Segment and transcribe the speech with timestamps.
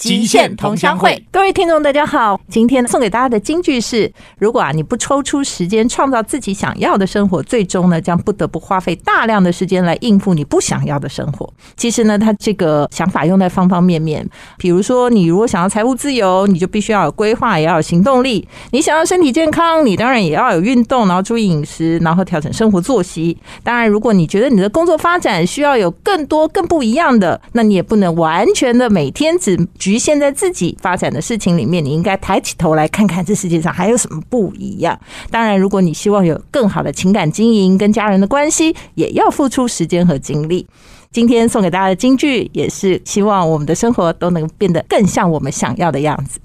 [0.00, 11.52] 极限同乡会，各位听众大家好，今天送给大家的金句是：如果啊你不抽出时间创造自己想要的生活，最终呢将不得不花费大量的时间来应付你不想要的生活。
[11.76, 14.26] 其实呢，他这个想法用在方方面面，
[14.56, 23.36] 比如说你如果想要财务自由，你就必须要有规划，也要有行动力；你想要身体健康，你当然也要有运动，然后注意饮食，然后调整生活作息。
[23.62, 29.60] 当然，如果你觉得你的工作发展需要有更多更不一样的，那你也不能完全的每天只。
[29.90, 34.96] 局限在自己发展的事情里面，你应该抬起头来看看这世界上还有什么不一样。
[35.32, 40.64] 当然，如果你希望有更好的情感经营跟家人的关系，也要付出时间和精力。
[41.10, 46.38] 今天送给大家的金句，也是希望我们的生活都能变得更像我们想要的样子。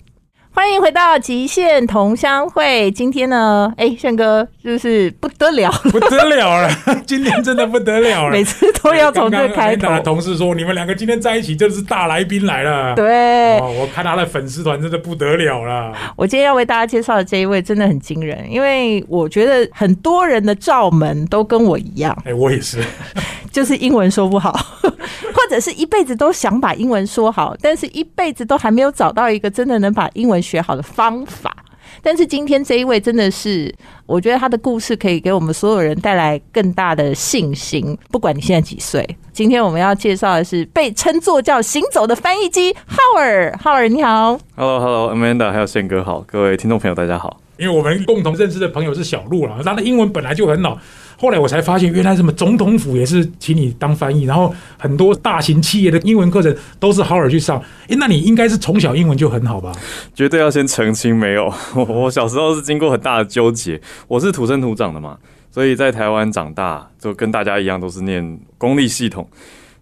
[0.55, 2.89] 欢迎回到极限同乡会。
[2.91, 6.69] 今天呢，哎，炫哥就是不得了，不得了了！
[7.05, 9.99] 今天真的不得了了，每次都要从这开头。
[9.99, 12.95] 同事说，你们两个今天在一起，真的是大来宾来了。
[12.95, 15.91] 对，我看他的粉丝团真的不得了了。
[16.15, 22.17] 我今天要为大家介绍的这一位真的很惊人，因为我觉得很多人的罩门都跟我一样。
[22.23, 22.81] 哎，我也是，
[23.51, 30.35] 就是英文说不好，或者是一辈子都想把英文说好，但是一辈子都还没有找到一个真的能把英文。
[30.45, 31.55] 学好的方法，
[32.03, 33.73] 但是今天这一位真的是，
[34.05, 37.97] 我觉得他的故事可以给我们所有人带来更大的信心。
[38.11, 39.03] 不管你现在几岁，
[39.33, 43.57] 今天我们要介绍的是被称作叫“行走的翻译机”浩尔。
[43.59, 47.39] 浩尔，你好，Hello，Hello，Amanda，还有宪哥好，各位听众朋友大家好。
[47.57, 50.77] 因为我们共同认识的朋友是小鹿了，他的英文本来就很好。
[51.17, 57.61] 后来我才发现，原来什么总统府也是请你当翻译，然后很多大型企业的英文课程都是好尔去上。
[57.87, 59.71] 哎，那你应该是从小英文就很好吧？
[60.13, 61.51] 绝对要先澄清，没有。
[61.75, 65.17] 我小时候是经过很大的纠结，我是土生土长的嘛，
[65.49, 69.27] 所以在台湾长大，就跟大家一样都是念公立系统。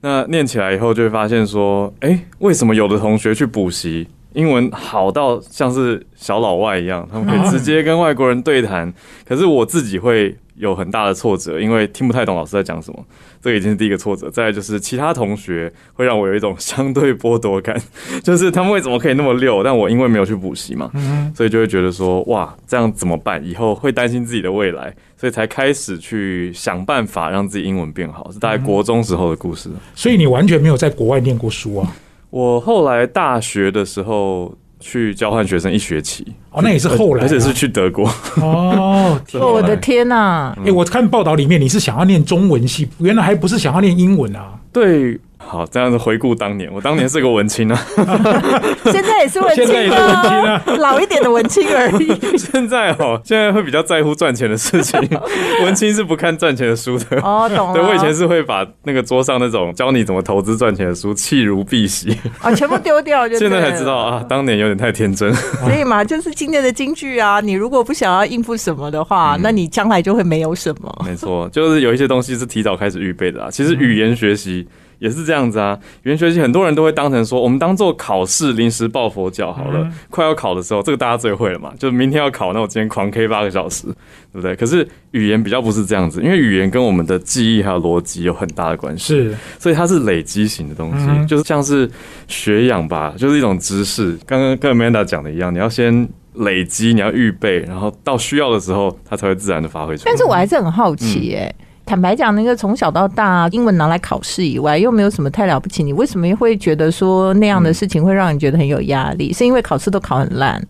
[0.02, 4.08] 那念起来以后，就会发现说，哎，为什么有的同学去补习？
[4.34, 8.92] 英文好到像是小老外一样，他们可以直接跟外国人对谈。
[9.28, 13.06] 可是我自己会有很大的挫折，因为听不太懂老师在讲什么，
[13.42, 14.30] 这个已经是第一个挫折。
[14.30, 17.76] 再来就是其他同学会让我有一种相对剥夺感，
[18.24, 20.92] 就是他们为什么可以那么溜，但我因为没有去补习嘛，
[21.36, 23.44] 所以就会觉得说哇，这样怎么办？
[23.44, 28.32] 以后会担心自己的未来，所以才开始去想办法让自己英文变好。
[28.32, 29.70] 是大概国中时候的故事。
[29.96, 31.96] 所以你完全没有在国外念过书啊？
[32.30, 38.06] 我后来大学的时候去交换学生一学期，哦，那也是后来，而且是去德国。
[38.42, 40.54] 哦，我的天哪！
[40.66, 44.54] 哎，我看报道里面你是想要念中文系，原来还不是想要念英文啊？
[44.74, 45.18] 对。
[45.46, 47.80] 好，这样子回顾当年，我当年是个文青啊，
[48.92, 52.12] 现在也是文青啊，老一点的文青而已。
[52.38, 55.00] 现在哦，现在会比较在乎赚钱的事情，
[55.64, 57.22] 文青是不看赚钱的书的。
[57.22, 57.74] 哦，懂了。
[57.74, 63.30] 对我以前是会把那个桌上那种教你怎么投资赚钱的书弃如敝屣啊，全部丢掉。
[63.30, 65.32] 现在才知道啊，当年有点太天真。
[65.34, 71.06] 所以嘛，就是今天的金句啊，你如果不想要应付什么的话，那你将来就会没有什么。
[71.06, 73.50] 没错，就是有一些东西是提早开始预备的啊。
[73.52, 74.68] 其实语言学习。
[75.04, 79.86] 也是这样子啊，语言学习很多人都会当成说，我们当做考试临时抱佛脚好了。
[80.10, 83.88] 快要考的时候，这个大家最会了嘛，就是明天要考，那我今天狂 K 八个小时，
[84.32, 84.56] 对不对？
[84.56, 91.92] 可是语言比较不是这样子，因为语言跟我们的记忆还有逻辑有很大的关系，是，所以它是累积型的东西，就是像是
[92.30, 94.18] 学养吧，就是一种知识。
[94.26, 100.06] 刚刚跟 Amanda 讲的一样，你要先累积，你要预备，然后到需要的时候，它才会自然的发挥出来。
[100.06, 101.54] 但是我还是很好奇，哎。
[101.86, 105.84] 坦白讲，那个从小到大，英文拿来考试以外，又没有什么太了不起。
[105.84, 109.34] 你为什么会觉得说那样的事情会让你觉得很有压力？
[109.34, 110.66] 是因为考试都考很烂，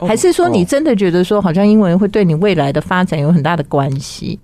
[0.00, 4.38] 还是说你真的觉得说好像英文会对你未来的发展有很大的关系？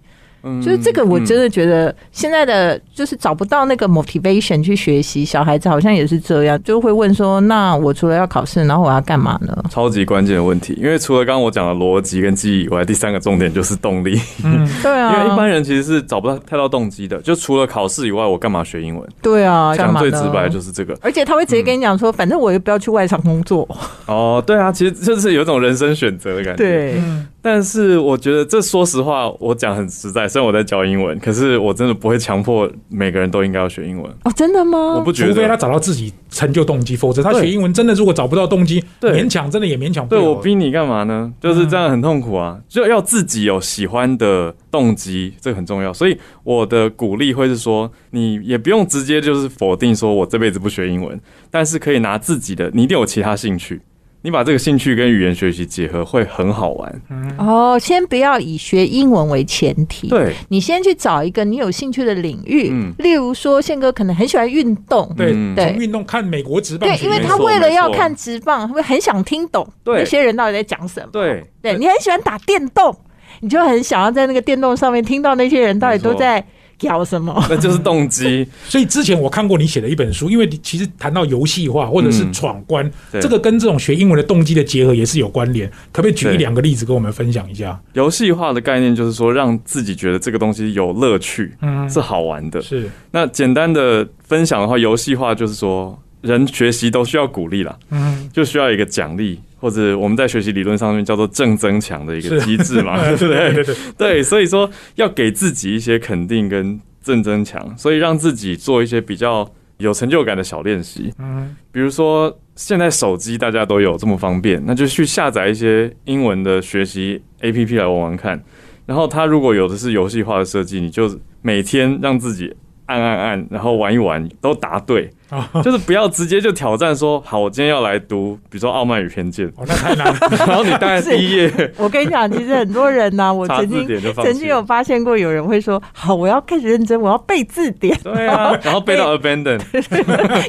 [0.62, 5.24] 就是这个，我真的觉得现在的就是找不到那个 motivation 去学习。
[5.24, 14.20] 小孩子好像也是这样，就会问说：“那我除了要考试，然后我要干嘛呢？”超级关键的问题，因为除了刚刚我讲的逻辑跟记忆以外，第三个重点就是动力。
[14.44, 17.16] 嗯， 对啊，因为一般人其实是找不到太多动机的。
[17.22, 19.08] 就除了考试以外，我干嘛学英文？
[19.22, 20.96] 对啊，讲最直白就是这个。
[21.00, 23.66] 而且他会直接跟你讲说：“反正我又不要去外场工作。”
[24.06, 26.62] 哦，对啊，其实就是有一种人生选择的感觉。
[26.62, 27.02] 对。
[27.44, 30.26] 但是我觉得这说实话，我讲很实在。
[30.26, 34.10] 虽然我在教英文，可是我真的不会强迫每个人都应该要学英文。
[34.24, 34.94] 哦，真的吗？
[34.94, 40.20] 我不觉得，除非他找到自己成就动机，否则他学英文真的如果找不到动机，勉强真的也勉强不了。
[40.22, 41.30] 对我逼你干嘛呢？
[41.38, 42.58] 就是这样很痛苦啊！
[42.66, 45.92] 就要自己有喜欢的动机，这个很重要。
[45.92, 51.20] 所以我的鼓励会是说，你也不用直接就是否定说我这辈子不学英文，
[51.50, 53.82] 但是可以拿自己的，你一定有其他兴趣。
[54.24, 57.02] 你把这个兴趣跟语言学习结合，会很好玩。
[57.36, 62.90] 哦，先不要以学英文为前提，对，你先去找一个你有兴趣的领域，嗯。
[62.98, 65.72] 例如说宪哥可能很喜欢运动，对，嗯对。
[65.72, 71.08] 从运动看美国职棒对，因为他为了要看直棒，会很想听懂那些人到底在讲什么。
[71.12, 71.44] 对。
[71.60, 72.96] 对你很喜欢打电动，
[73.40, 76.42] 你就很想要在那个电动上面听到那些人到底都在
[76.84, 77.34] 搞什么。
[77.50, 78.46] 那就是动机。
[78.68, 85.68] 所以之前我看过你写的一本书，因为你其实谈到游戏化或者是嗯闯关，对这个跟这种学英文的动机的结合也是有关联。
[85.92, 87.80] 可不可以举一两个例子跟我们分享一下？
[87.94, 92.60] 游戏化的概念就是说，让自己觉得这个东西有乐趣，嗯，是好玩的。
[92.60, 103.54] 是，那简单的分享的话，游戏化就是说，人学习都需要鼓励啦，嗯，就需要一个奖励，或者我们在学习理论上面叫做正增强的一个机制嘛，对 不对？
[103.54, 111.10] 对对，对，所以说要给自己一些肯定跟正增强，所以让自己做一些比较有成就感的小练习。
[111.18, 118.44] 嗯比如说，现在手机大家都有这么方便，那就去下载一些英文的学习 APP 来玩玩看。
[118.84, 125.23] 然后它如果有的是游戏化的设计，你就每天让自己按按按，然后玩一玩，都答对，啊，
[125.62, 130.18] 就是不要直接就挑战说，好，我今天要来读，比如说《傲慢与偏见》，哦，那太难了。
[130.46, 137.98] 然后你大概第一页我跟你讲，其实很多人呢、 我曾经曾经有发现过有人会说：“好，我要开始认真，我要背字典。
[138.02, 139.60] 对啊， 然后背到 abandon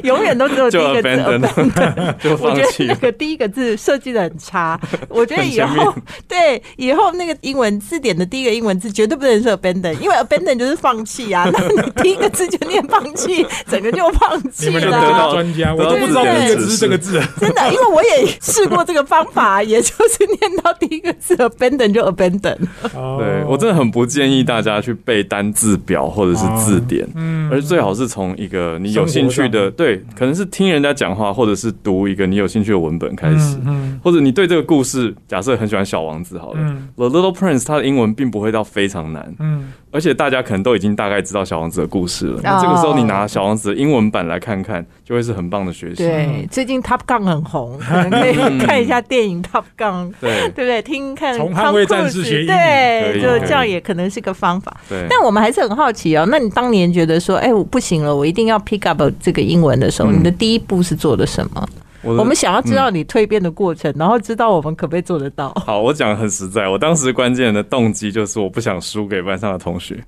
[0.04, 2.86] 永远都只有第就一个字 abandon 就我觉得放弃。
[2.86, 4.78] 那个第一个字设计的很差，
[5.08, 5.94] 我觉得以后
[6.28, 17.20] 对以后那个英文字典的第一个英文字绝对不能是 abandon，因为 abandon 就是放弃啊，那你第一个字就念放弃，整个就放弃你们就得到专家，我都不知道第一个字是这个字。
[17.40, 22.56] 真的，因为我也试过这个方法，也就是念到第一个字 abandon 就 abandon。
[22.94, 23.16] 哦。
[23.18, 36.88] 对我真的很不建议大家去背单字表或者是字典，嗯而最好是从一个你有兴趣的，对，可能是听人家讲话，或者是读一个你有兴趣的文本开始，嗯或者你对这个故事，假设很喜欢小王子好了，嗯。
[36.96, 39.72] The Little Prince》它的英文并不会到非常难，嗯。
[39.92, 42.40] 而且大家可能都已经大概知道小王子的故事了。
[42.42, 45.96] 那这个时候你拿小王子的英文版来看看看，就会是很棒的学习。
[45.96, 50.12] 对，最近 Top Gun 很红， 可能可以看一下电影 Top Gun。
[50.20, 50.82] 对对不对？
[50.82, 54.76] 听看从捍卫战士学英语对，就这样也可能是个方法。
[54.88, 61.68] 对，但我们还是很好奇哦，那你当年觉得说，哎，我不行了，我一定要 pick up 这个英文的时候，嗯你的第一步是做的什么？
[62.02, 65.52] 我我们想要知道你蜕变的过程，然后知道我们可不可以做得到。
[65.66, 69.98] 好，我讲得很实在，我当时关键的动机就是我不想输给班上的同学。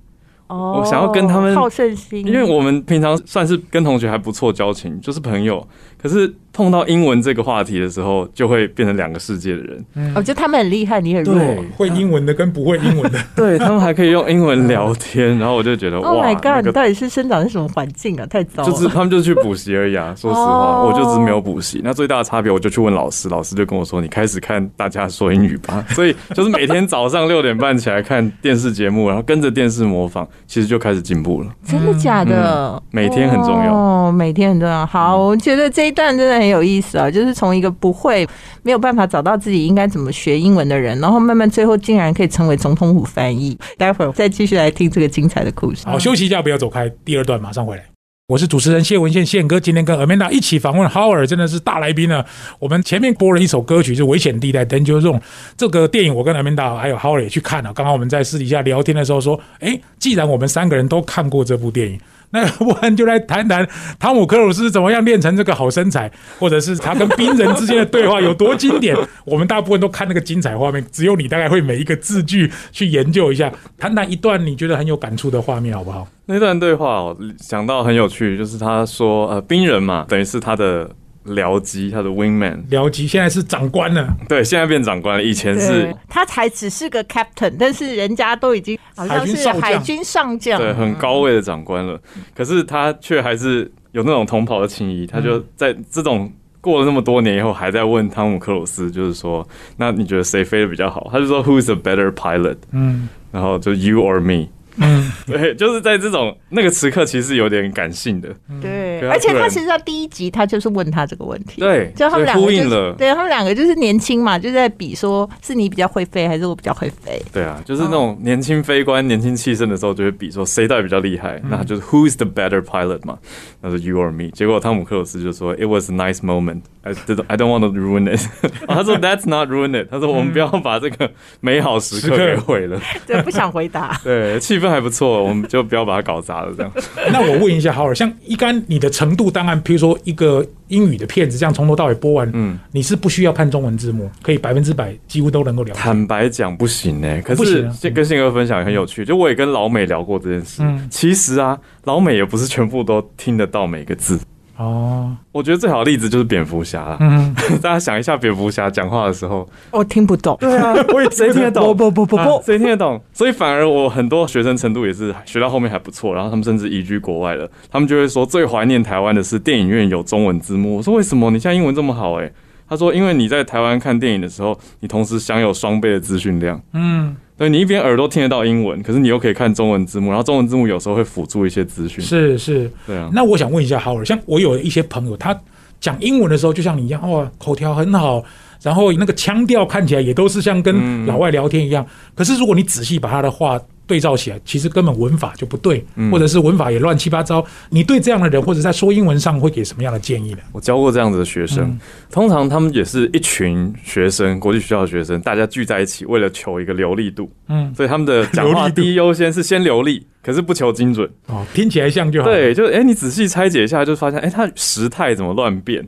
[0.48, 5.66] 哦我想要跟他们好胜心，因为我们平常算是跟同学还不错交情，就是朋友。
[6.00, 9.84] 可是碰到英文这个话题的时候，就会变成两个世界的人。
[10.14, 11.34] 我觉得他们很厉害，你很弱。
[11.34, 16.66] 对会英文的跟不会英文的， 对他们还可以用英文聊天， 然后我就觉得 Oh 哇 my god！
[16.66, 18.26] 你到底是生长在什么环境啊？
[18.26, 18.70] 太糟了。
[18.70, 20.14] 就是他们就去补习而已啊。
[20.16, 21.80] 说实话，哦我就只是没有补习。
[21.84, 25.84] 那最大的差别，我就去问老师，老师就跟我说：“你开始看大家说英语吧。
[25.94, 31.48] ”所以就是每天早上六点半起来看电视节目，然后跟着电视模仿，其实就开始进步了。
[31.64, 32.72] 真的假的？
[32.74, 34.84] 嗯每天很重要哦，每天很重要。
[34.86, 38.29] 好，我觉得这一段真的很有意思啊，就是从一个不会、
[38.62, 43.58] 没有办法找到自己应该怎么学英文的人，然后慢慢最后竟然可以成为总统府翻译。
[43.76, 45.87] 待会儿再继续来听这个精彩的故事。
[45.87, 46.88] 好，休息一下，不要走开。
[47.05, 47.85] 第二段马上回来。
[48.29, 52.23] 我是主持人谢文宪宪哥，今天跟 Amanda 一起访问 Howard，真的是大来宾呢。
[52.58, 55.19] 我们前面播了一首歌曲，是《危险地带》Danger Zone。
[55.56, 57.73] 这个电影我跟 Amanda 还有 Howard 也去看了。
[57.73, 61.99] 刚刚我们在私底下聊天的时候说，哎，既然我们三个人都看过这部电影，
[62.32, 63.66] 那要不然就来谈谈
[63.99, 68.97] 汤姆克鲁斯怎么样练成这个好身材，或者是他跟冰人之间的对话有多经典。
[69.25, 76.06] 我们大部分都看那个精彩画面，只有你大概会每一个字句去研究一下，谈谈一段你觉得很有感触的画面，好不好？
[76.26, 80.90] 那段对话哦想到很有趣，就是他说呃冰人嘛，等于是他的
[81.28, 82.56] 僚机，他的 wingman。
[82.70, 92.00] 僚机现在是长官了，对，现在变长官了，以前是，他才只是个 captain，但是人家都已经好像是海军上将海军上将，对很高位的长官了，
[92.35, 96.32] 可是他却还是有那种同袍的情谊，他就在这种。
[96.61, 101.08] 过了那么多年以后，还在问汤姆克鲁斯，就是说，那你觉得谁飞的比较好？
[101.11, 102.56] 他就说，Who's a better pilot？
[102.73, 104.49] 嗯然后就 You or me？
[104.80, 108.28] 嗯， 对，就是在这种那个时刻，其实有点感性的。
[108.61, 112.94] 对，而且他其实在第一集他就是问他这个问题，对，就他们两个就是呼应了。
[112.94, 117.20] 对他们两个就是年轻嘛，就在比说是你比较会飞还是我比较会飞。
[117.32, 121.40] 对啊，就是那种年轻飞官、年轻气盛的时候，就会比说谁到底比较厉害。
[121.49, 123.18] 那就是 Who is the better pilot 嘛？
[123.61, 124.30] 那是 You or me。
[124.30, 126.62] 结果汤姆克鲁斯就说 It was a nice moment.
[126.82, 128.20] I did I don't want to ruin it
[128.66, 128.76] 哦。
[128.76, 129.88] 他说 That's not ruin it。
[129.90, 132.80] 他说我们不要把这个美好时刻给毁了。
[133.06, 134.00] 对，不想回答。
[134.02, 136.52] 对，气氛还不错，我们就不要把它搞砸了。
[136.56, 136.72] 这样。
[137.12, 145.78] 那我问一下，好尔，像一般你的的程度档案，譬如说一个英语的片子，这样从头到尾播完，嗯，你是不需要看中文字幕，可以百分之百几乎都能够了解。
[145.78, 150.62] 坦白讲不行哎、可是不行啊跟信哥分享也很有趣，就我也跟老美聊过这件事。
[150.62, 154.18] 嗯其实啊，老美也不是全部都听得到每个字。
[154.58, 156.96] 哦，我觉得最好的例子就是蝙蝠侠啦。
[157.00, 160.36] 嗯， 大家想一下，蝙蝠侠讲话的时候，我听不懂。
[160.40, 161.76] 对啊，我也谁听得懂？
[161.76, 163.00] 不不不不，谁听得懂？
[163.12, 170.76] 所以反而我很多学生程度也是学到后面还不错，然后他们甚至移居国外了，他们就会说最怀念台湾的是电影院有中文字幕。
[170.78, 171.30] 我说为什么？
[171.30, 172.32] 你现在英文这么好、欸？
[172.68, 176.60] 他说因为你在台湾看电影的时候，你同时享有双倍的资讯量。
[176.72, 182.04] 嗯，对你一边耳朵听得到英文，可是你又可以看中文字幕，然后中文字幕有时候会辅助一些资讯。
[182.04, 182.68] 是是。
[182.85, 185.40] 对啊，那我想问一下，好了，像我有一些朋友，他
[185.80, 188.25] 讲英文的时候，就像你一样，哦，口条很好，
[188.62, 191.86] 然后那个腔调看起来也都是像跟嗯老外聊天一样。
[192.14, 197.42] 可是如果你仔细把他的话对照起来，其实根本文法就不对，嗯或者是文法也乱七八糟。
[197.70, 200.38] 你对这样的人，或者在说英文上会给什么样的建议呢？
[200.52, 211.08] 我教过这样子的学生，嗯通常他们也是一群学生，国际学校的学生，大家聚在一起，为了求一个流利度，嗯，所以他们的讲话第一优先是先流利，可是不求精准。
[211.28, 215.86] 哦，听起来像就好。，对，就哎、你仔细拆解一下，就发现哎、他时态怎么乱变？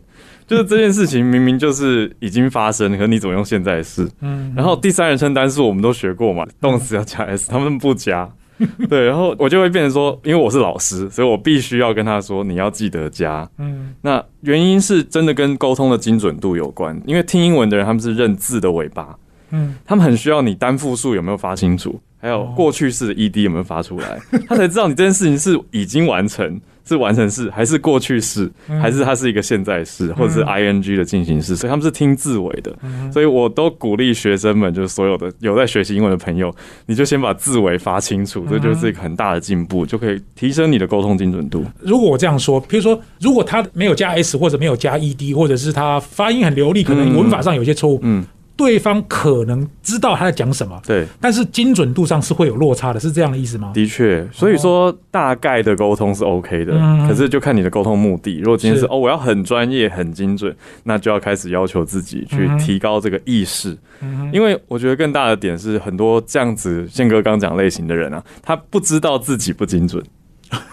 [0.50, 4.10] 就是这件事情明明就是已经发生，可是你怎么用现在式？
[4.20, 8.28] 嗯，然后第三人称单数我们都学过嘛，动词要加 s，他们不加。
[8.90, 13.48] 对，然后我就会变成说，因为我是老师，所以我必须要跟他说，你要记得加。
[13.58, 19.16] 嗯那原因是真的跟沟通的精准度有关，因为听英文的人他们是认字的尾巴，
[19.50, 28.80] 嗯，他们很需要你单复数有没有发清楚，还有哦过去式的 ed 有没有发出来，他才知道你这件事情是已经完成，是完成式，还是过去式，嗯。
[28.80, 32.74] 还是它是一个现在式，或者是 ing 的进行式，所以他们是听字尾的。
[32.82, 33.10] 嗯。
[33.12, 36.52] 所以我都鼓励学生们，就是所有的有在学习英文的朋友，
[36.86, 41.64] 你就先把字尾发清楚，这就是一个很大的进步，就可以提升你的沟通精准度。
[41.80, 47.20] 如果我这样说，譬如说，如果他没有加 s 或者没有加 ed，或者是他发音很流利，可能嗯。
[47.20, 48.24] 文法上有些错误，嗯，
[48.60, 51.06] 对方可能知道他在讲什么，对。
[51.18, 53.72] 但是精准度上是会有落差的，是这样的意思吗？
[53.72, 58.36] 的确，所以说大概的沟通是 OK 的，嗯可是就看你的沟通目的。
[58.40, 63.74] 如果今天是是哦，我要很专业、很精准，那就要开始要求自己去提高这个意识。
[64.02, 70.04] 嗯因为我觉得更大的点是，很多这样子宪哥刚讲类型的人啊，他不知道自己不精准，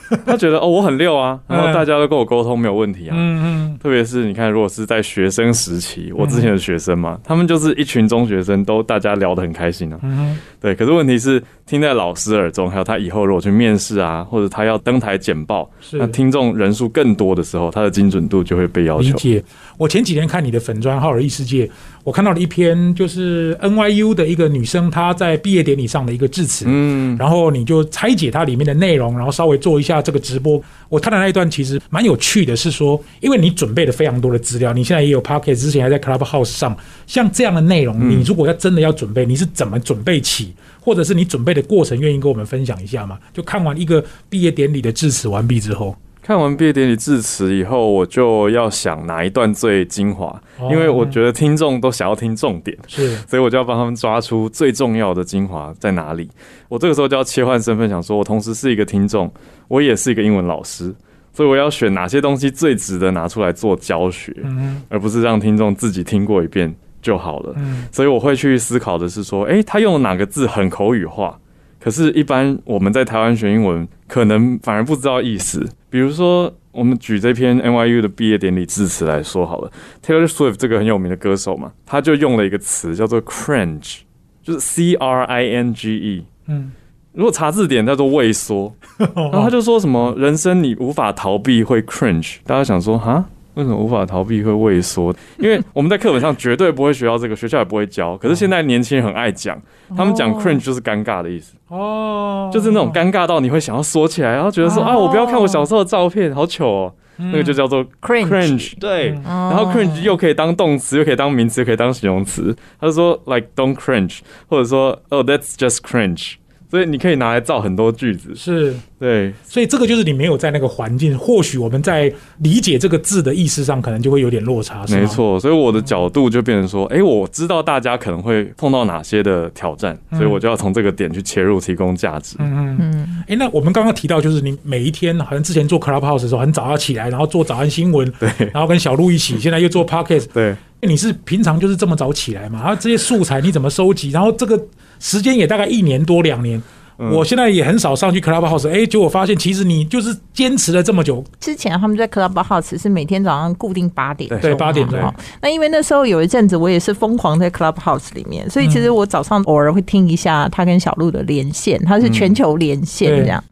[0.25, 3.15] 他觉得哦我很溜啊，然后大家都跟我沟通没有问题啊。
[3.17, 9.99] 嗯嗯特别是你看，如果是在学生时期，我之前的学生嘛，他们就是一群中学生，都大家聊得很开心啊。
[10.01, 19.09] 嗯哼，对，可是问题是听在老师耳中，还有他以后如果去面试啊，或者他要登台简报，是那听众人数更多的时候，他的精准度就会被要求。
[19.09, 19.43] 理解。
[19.77, 21.69] 我前几天看你的粉砖浩尔异世界，
[22.03, 30.61] 我看到了一篇就是 NYU 的一个女生她在毕业典礼上的一个致辞，嗯，然后你就拆解它里面的内容，然后稍微做一下这个直播。
[30.89, 43.17] 我看的那一段其实蛮有趣的，是说，因为你准备了非常多的资料，你现在也有 p o c k e t 之前还在 Clubhouse 上，像这样的内容，嗯你如果要真的要准备，你是怎么准备起，或者是你准备的过程，愿意跟我们分享一下吗？
[43.33, 45.95] 就看完一个毕业典礼的致辞完毕之后，
[46.27, 50.27] 看完毕业典礼致辞以后，我就要想哪一段最精华，
[50.59, 52.77] 哦因为我觉得听众都想要听重点。
[52.85, 56.29] 是所以我就要帮他们抓出最重要的精华在哪里。
[56.67, 59.31] 我这个时候就要切换身份，想说我同时是一个听众，
[59.69, 60.93] 我也是一个英文老师，
[61.31, 67.53] 所以我要选哪些东西最值得拿出来做教学，嗯而不是让听众自己听过一遍就好了。
[67.55, 71.39] 嗯所以我会去思考的是说，诶，他用哪个字很口语化，
[71.79, 75.65] 可是，一般我们在台湾学英文，可能反而不知道意思。
[75.89, 79.71] 比如说，我们举这篇 NYU 的毕业典礼致辞来说好了
[80.05, 83.99] ，Taylor Swift 这个很有名的歌手嘛，他就用了一个词叫做 cringe，
[84.43, 86.25] 就是 C R I N G E。
[86.47, 86.71] 嗯，
[87.13, 93.25] 如果查字典叫做畏缩， 然后他就说什么人生你无法逃避会 cringe，大家想说哈，
[93.57, 95.13] 为什么无法逃避会畏缩？
[95.39, 98.15] 因为我们在课本上绝对不会学到这个，学校也不会教。
[98.15, 99.59] 可是现在年轻人很爱讲，
[99.95, 109.09] 他们讲哦 cringe 就是尴尬的意思，哦，就是那种尴尬到你会想要缩起来，然后觉得说哦啊，我不要看我小时候的照片，好糗哦，嗯那个就叫做 cringe，cringe，对。
[109.25, 112.55] 然后 cringe 又可以当动词，又可以当名词，又可以当形容词。
[112.79, 116.35] 他就说 like don't cringe，或者说 oh that's just cringe。
[116.69, 118.33] 所以你可以拿来造很多句子。
[118.35, 125.05] 是，对，所以这个就是你没有在那个环境，或许我们在理解这个字的意思上，可能就会有点落差，没。
[125.07, 125.39] 错。
[125.39, 132.35] 所以我的角度就变成说，哎，我知道大家可能会碰到哪些的挑战，嗯所以我就要从这个点去切入，提供价值。
[132.39, 132.77] 嗯嗯。
[132.79, 140.27] 嗯，哎，那我们刚刚提到，就是你每一天好像之前做 Clubhouse 的时候，很早要起来，然后做早安新闻，对然后跟小鹿一起， 现在又做 Podcast。
[140.33, 142.59] 对，你是平常就是这么早起来嘛？
[142.59, 144.09] 然后这些素材你怎么收集？
[144.09, 144.61] 然后这个
[144.99, 146.61] 时间也大概一年多两年，
[146.97, 147.11] 嗯。
[147.11, 154.39] 我现在也很少上去 Clubhouse，哎，结果发现其实你就是坚持了这么久，之前他们在 Clubhouse 是每天早上固定八点对。
[154.39, 163.43] 钟嘛对8点对哦那因为那时候有一阵子我也是疯狂在 Clubhouse 里面，所以其实我早上偶尔会听一下他跟小鹿的连线，他是全球连线这样。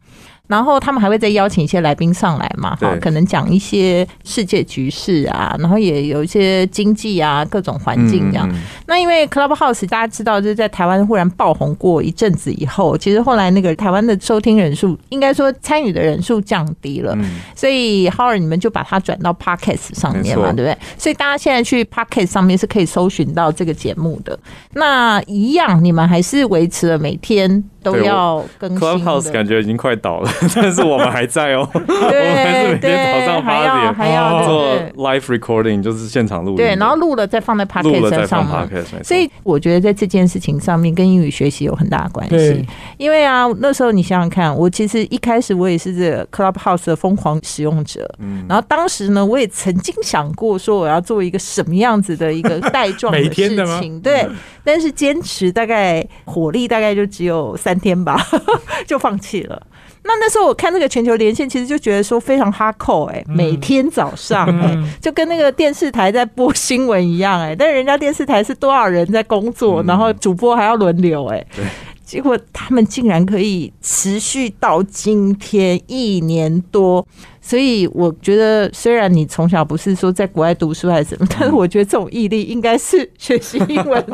[0.46, 8.48] 然后他们还会再邀请一些来宾上来嘛，哈，可能讲一些世界局势啊，然后也有一些经济啊各种环境这样。
[8.48, 20.78] 嗯嗯那因为 Clubhouse 大家知道，就是在台湾忽然爆红过一阵子以后，其实后来那个台湾的收听人数，应该说参与的人数降低了，嗯所以 Howard 你们就把它转到 Podcast 上面嘛，对不对？
[20.96, 24.38] 所以大家现在去 Podcast 上面是可以搜寻到这个节目的。
[24.74, 27.62] 那一样，你们还是维持了每天
[27.92, 31.68] 都要更新的 Clubhouse 感觉已经快倒了， 但是我们还在哦。
[31.74, 36.56] 我们还是对每天早上对，还要八点还要做对对 live recording，就是现场录音。
[36.56, 38.68] 对，然后录了再放在录了 Podcast 再放上嘛。
[38.70, 42.64] podcast，所以我觉得在这件事情上面跟英语学习有很大的关系。
[42.96, 54.26] 因为啊，那时候你想想看，我其实一开始我也是这个 Clubhouse 的疯狂使用者，嗯然后当时呢，我也曾经想过说我要做一个什么样子的一个带状的 事天的吗情，对，
[54.64, 58.16] 但是坚持大概火力大概就只有三天吧，
[58.86, 59.60] 就放弃了。
[60.04, 69.86] 那那时候我看那个全球连线，其实就觉得说非常哈扣哎，每天早上哎、嗯 就跟那个电视台在播新闻一样哎、但是人家电视台是多少人在工作，嗯。
[69.86, 71.64] 然后主播还要轮流哎、对。
[72.04, 77.04] 结果他们竟然可以持续到今天一年多，
[77.48, 84.04] 所以我觉得，虽然你从小不是说在国外读书还是什么，但是我觉得这种毅力应该是学习英文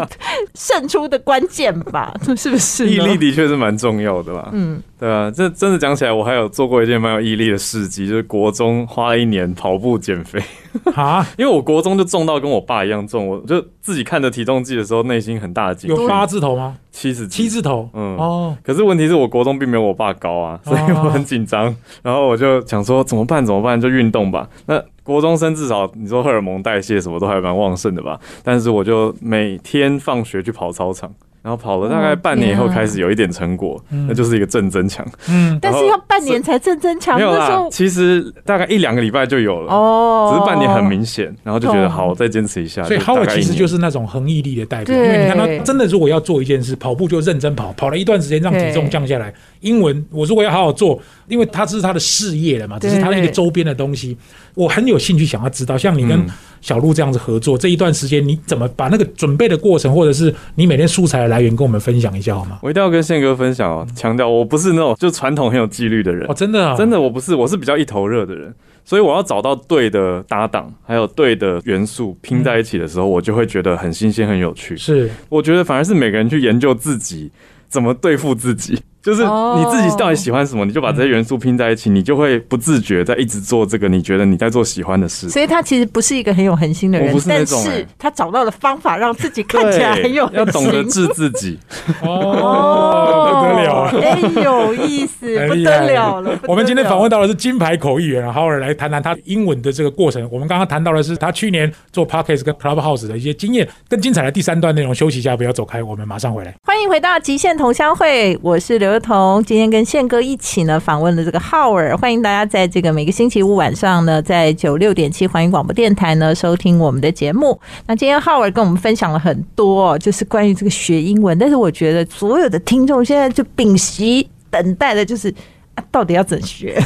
[0.55, 2.15] 胜出的关键吧？
[2.37, 2.91] 是不是？
[2.91, 4.51] 毅力的确是蛮重要的啦。
[4.53, 10.39] 嗯，对啊，这真的讲起来，我还有做过一件蛮有毅力的事迹，就是国中花了一年跑步减肥。
[10.95, 16.03] 啊，因为我国中就重到跟我爸一样重，我就自己看着体重计的时候，内心很大的惊喜。
[16.03, 16.77] 有八字头吗？
[16.91, 21.75] 七十七字头，嗯哦，可是问题是我国中并没有我爸高啊，所以我很紧张。
[22.03, 23.45] 然后我就想说怎么办？
[23.45, 23.81] 怎么办？
[23.81, 24.49] 就运动吧。
[24.67, 28.21] 那国中生至少你说荷尔蒙代谢什么都还蛮旺盛的吧？
[28.45, 31.11] 但是我就每天放学去跑操场，
[31.43, 35.05] 然后跑了大概半年以后开始有一点成果，嗯那就是一个正增强。
[35.29, 39.73] 嗯，但是要半年才正增强，没有啦那时候，其实大概一两个礼拜就有了。
[39.73, 42.85] 哦，只是半年很明显，然后就觉得哦好，我再坚持一下。
[42.85, 49.35] 所以就大 Howard 概一年其实就是那种恒毅力的代表，因为你看他真的如果要做一件事，跑步就认真跑，跑了一段时间让体重降下来。
[49.63, 54.17] 英文我如果要好好做，因为他这是他的事业了嘛，只是他的一个周边的东西，
[54.55, 56.27] 我很有兴趣想要知道，像你跟嗯。
[56.63, 62.61] 小鹿这样子合作这一段时间，你怎么把那个准备的过程，或者是你每天素材的来源跟我们分享一下好吗？
[62.63, 66.25] 我一定要跟宪哥分享哦，强调我不是那种就传统很有纪律的人。
[66.31, 74.77] 哦，，真的啊，真的我不是，我是比较一头热的人，所以我要找到对的搭档，还有对的元素拼在一起的时候，我就会觉得很新鲜、很有趣。
[74.77, 75.11] 是。
[75.29, 77.29] 我觉得反而是每个人去研究自己
[77.67, 85.29] 怎么对付自己，就是哦你自己到底喜欢什么，你就把这些元素拼在一起，你就会不自觉在一直做这个你觉得你在做喜欢的事。
[85.29, 90.39] 所以他其实不是一个很有恒心的人，不是那但是他找到了方法让自己看起来很有恒心。
[90.39, 91.59] 要懂得治自己。
[92.03, 93.93] 哦，不得了啊！
[94.01, 96.39] 哎，有意思，不得了了。
[96.47, 100.29] 我们今天访问到的是金牌口译员浩尔来谈谈他英文的这个过程。
[100.31, 104.95] 我们刚刚谈到的是他去年做 Podcast 跟 Clubhouse 的一些经验，更精彩的第三段内容。
[104.95, 106.55] 休息一下，不要走开，我们马上回来。
[106.65, 109.43] 欢迎回到极限同乡会，我是刘幼彤。
[109.45, 117.59] 今天跟宪哥一起呢访问了这个浩尔，欢迎大家在这个每个星期五晚上呢，在九六点七环宇广播电台呢收听我们的节目。
[117.87, 125.35] 那今天浩尔跟我们分享了很多、哦，就是关于这个学英文，但是我觉得所有的听众现在就屏息等待的就是。
[125.75, 126.79] 啊到底要怎学？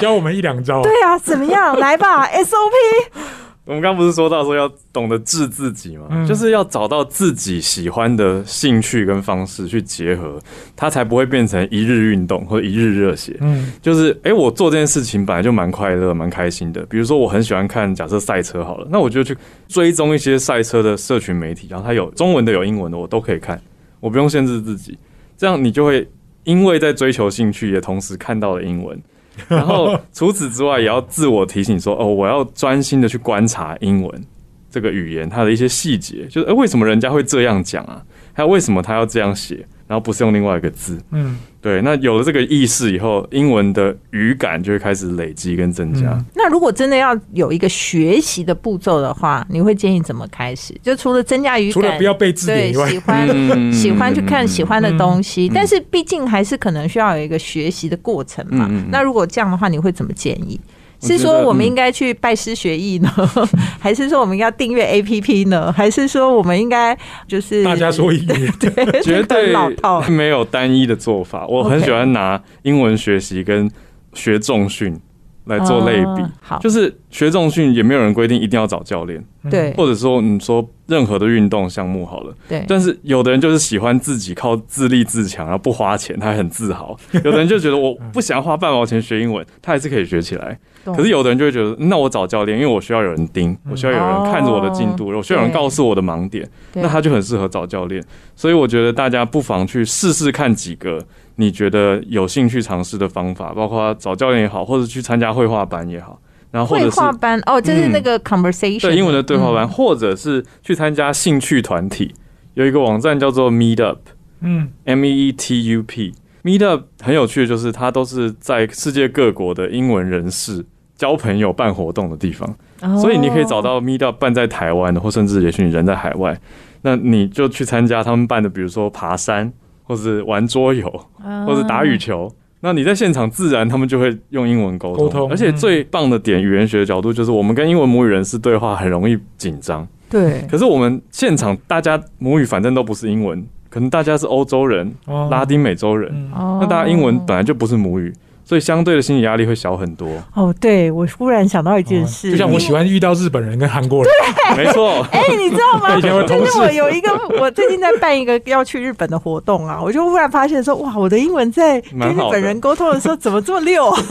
[0.00, 0.80] 教我们一两招。
[0.80, 1.78] 对啊，怎么样？
[1.78, 2.72] 来吧，SOP。
[3.70, 10.40] 我们刚不是说到说要懂得治自己嘛，嗯就是要找到自己喜欢的兴趣跟方式去结合，
[10.74, 13.36] 它才不会变成一日运动或者一日热血。
[13.40, 16.84] 嗯就是，诶，我做这件事情本来就蛮快乐、蛮开心的。
[16.86, 19.36] 比如说，我很喜欢看假设赛车好了，那我就去
[19.68, 23.62] 追踪一些赛车的社群媒体，然后它有中文的、有英文的，我都可以看，
[24.00, 24.98] 我不用限制自己。
[25.38, 26.04] 这样你就会
[26.42, 29.00] 因为在追求兴趣，也同时看到了英文。
[29.48, 34.24] 然后除此之外，也要自我提醒说，哦，我要专心的去观察英文
[34.70, 38.02] 这个语言它的一些细节，就是，诶，为什么人家会这样讲啊？
[38.32, 40.96] 还有为什么他要这样写，然后不是用另外一个字？
[41.10, 46.12] 嗯对，那有了这个意识以后，英文的语感就会开始累积跟增加。
[46.12, 50.72] 嗯那如果真的要有一个学习的步骤的话，你会建议怎么开始？
[50.80, 58.70] 就除了增加语感，除了不要背字典对以外，喜欢、嗯喜欢去看喜欢的东西，嗯但是毕竟还是可能需要有一个学习的过程嘛。
[58.92, 60.60] 那如果这样的话，你会怎么建议？
[61.00, 63.10] 是说我们应该去拜师学艺呢，
[63.80, 68.38] 还是说我们要订阅 APP 呢，还是说我们应该就是大家说一遍？
[68.60, 70.00] 对，绝对老套。
[70.02, 71.46] 没有单一的做法。
[71.46, 73.70] 我很喜欢拿英文学习跟
[74.12, 74.98] 学重训
[75.44, 79.72] 来做类比哦，好就是学重训也没有人规定一定要找教练，对。
[79.74, 82.34] 或者说你说任何的运动项目好了。
[82.48, 90.58] 对，但是有的人就是喜欢自己靠自立自强，然后不花钱，他很自豪； 有的人就觉得我不想花半毛钱学英文，他还是可以学起来。
[90.84, 98.02] 可是有的人就会觉得，那我找教练，因为我需要有人盯，我需要有人看着我的进度，我需要有人告诉我的盲点，那他就很适合找教练。
[98.34, 101.04] 所以我觉得大家不妨去试试看几个
[101.36, 106.18] 你觉得有兴趣尝试的方法，包括找教练也好，或者去参加绘画班也好，
[106.50, 109.68] 然后或绘者是画班哦，就是那个 conversation 对英文的对话班，嗯。
[109.68, 112.14] 或者是去参加兴趣团体。
[112.54, 113.98] 有一个网站叫做 Meetup。
[114.40, 120.64] 嗯，M E E T U P Meetup 很有趣的就是它都是在世界各国的英文人士
[120.96, 122.96] 交朋友、办活动的地方，哦。
[122.96, 126.40] 所以你可以找到 Meetup 办在台湾的，或甚至也许你人在海外，
[126.82, 129.52] 那你就去参加他们办的，比如说爬山，
[129.84, 130.88] 或是玩桌游，
[131.22, 131.44] 哦。
[131.46, 132.34] 或是打羽球。
[132.60, 135.30] 那你在现场自然他们就会用英文沟通，沟通。
[135.30, 140.46] 而且最棒的点，语言学的角度就是我们跟英文母语人士对话很容易紧张，对。
[140.50, 145.28] 可是我们现场大家母语反正都不是英文，可能大家是欧洲人、哦。
[145.30, 148.12] 拉丁美洲人，那大家英文本来就不是母语，
[148.50, 150.08] 所以相对的心理压力会小很多。
[150.34, 154.12] 哦，对我忽然想到一件事，就像我喜欢遇到日本人跟韩国人，
[154.56, 155.94] 对 没错，哎、你知道吗？
[155.96, 157.08] 以前我同事就是我有一个，
[157.38, 164.02] 我最近在办一个要去日本的活动啊，我就忽然发现说，哇，我的英文在跟日本人沟通的时候怎么这么溜啊？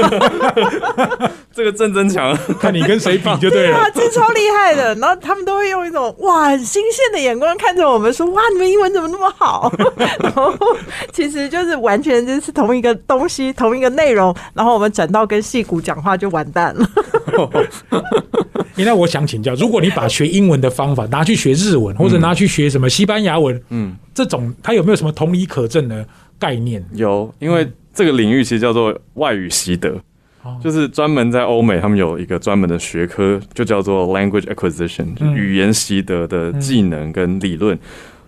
[1.60, 3.76] 这个正增强， 看你跟谁比就对了。
[3.84, 4.95] 哇，真超厉害的！
[4.95, 9.69] 然后他们都会用一种哇很新鲜的眼光看着我们，说哇，你们英文怎么那么好？
[10.24, 10.56] 然后
[11.12, 16.89] 其实就是完全就是同一个东西，同一个内容，然后我们转到跟戏骨讲话就完蛋了。
[18.78, 26.08] 欸那我想请教，如果你把学英文的方法拿去学日文，或者拿去学什么西班牙文，嗯，这种它有没有什么同理可证的
[26.39, 26.82] 概念？
[26.93, 30.00] 有，因为这个领域其实叫做外语习得，哦
[30.62, 37.78] 就是专门在欧美，他们有一个专门的学科，就叫做 language acquisition，语言习得的技能跟理论。